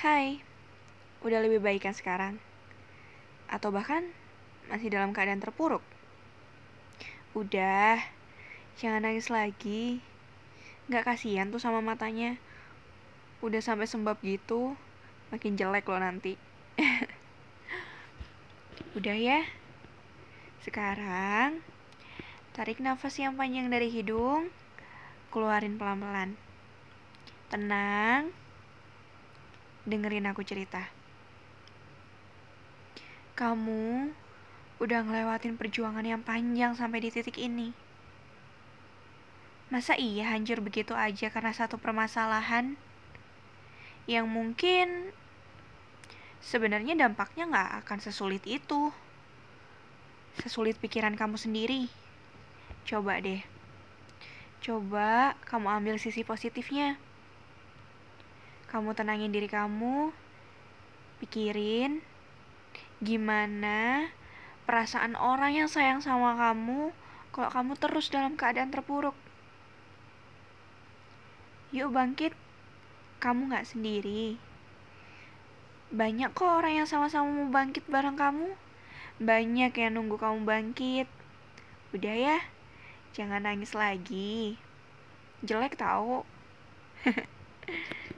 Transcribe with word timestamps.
Hai, 0.00 0.40
udah 1.20 1.44
lebih 1.44 1.60
baik 1.60 1.84
kan 1.84 1.92
sekarang? 1.92 2.40
Atau 3.52 3.68
bahkan 3.68 4.08
masih 4.72 4.88
dalam 4.88 5.12
keadaan 5.12 5.44
terpuruk? 5.44 5.84
Udah, 7.36 8.00
jangan 8.80 9.04
nangis 9.04 9.28
lagi. 9.28 10.00
Gak 10.88 11.04
kasihan 11.04 11.52
tuh 11.52 11.60
sama 11.60 11.84
matanya. 11.84 12.40
Udah 13.44 13.60
sampai 13.60 13.84
sembab 13.84 14.16
gitu, 14.24 14.72
makin 15.28 15.60
jelek 15.60 15.84
loh 15.84 16.00
nanti. 16.00 16.40
Udah 18.96 19.20
ya. 19.20 19.44
Sekarang, 20.64 21.60
tarik 22.56 22.80
nafas 22.80 23.20
yang 23.20 23.36
panjang 23.36 23.68
dari 23.68 23.92
hidung, 23.92 24.48
keluarin 25.28 25.76
pelan-pelan. 25.76 26.40
Tenang, 27.52 28.32
dengerin 29.88 30.28
aku 30.28 30.44
cerita. 30.44 30.88
Kamu 33.36 34.12
udah 34.80 35.00
ngelewatin 35.04 35.60
perjuangan 35.60 36.04
yang 36.04 36.24
panjang 36.24 36.72
sampai 36.72 37.04
di 37.04 37.12
titik 37.12 37.36
ini. 37.36 37.72
Masa 39.70 39.94
iya 39.94 40.34
hancur 40.34 40.58
begitu 40.64 40.96
aja 40.98 41.30
karena 41.30 41.54
satu 41.54 41.78
permasalahan 41.78 42.74
yang 44.10 44.26
mungkin 44.26 45.14
sebenarnya 46.42 46.98
dampaknya 46.98 47.46
nggak 47.46 47.70
akan 47.86 47.98
sesulit 48.02 48.42
itu. 48.48 48.90
Sesulit 50.40 50.80
pikiran 50.80 51.14
kamu 51.14 51.36
sendiri. 51.38 51.86
Coba 52.88 53.20
deh. 53.20 53.44
Coba 54.64 55.38
kamu 55.46 55.70
ambil 55.80 55.96
sisi 56.00 56.26
positifnya. 56.26 56.96
Kamu 58.70 58.94
tenangin 58.94 59.34
diri 59.34 59.50
kamu, 59.50 60.14
pikirin 61.18 62.06
gimana 63.00 64.12
perasaan 64.68 65.16
orang 65.16 65.56
yang 65.56 65.68
sayang 65.72 66.04
sama 66.04 66.36
kamu 66.36 66.92
kalau 67.32 67.50
kamu 67.50 67.72
terus 67.80 68.12
dalam 68.12 68.38
keadaan 68.38 68.70
terpuruk. 68.70 69.16
Yuk 71.74 71.90
bangkit, 71.94 72.34
kamu 73.22 73.50
gak 73.50 73.66
sendiri. 73.66 74.38
Banyak 75.90 76.34
kok 76.34 76.46
orang 76.46 76.82
yang 76.82 76.88
sama-sama 76.90 77.26
mau 77.30 77.50
bangkit 77.50 77.86
bareng 77.90 78.14
kamu. 78.14 78.54
Banyak 79.18 79.74
yang 79.74 79.98
nunggu 79.98 80.18
kamu 80.18 80.46
bangkit. 80.46 81.06
Udah 81.90 82.14
ya, 82.14 82.38
jangan 83.14 83.46
nangis 83.46 83.74
lagi. 83.74 84.58
Jelek 85.42 85.78
tau. 85.78 86.22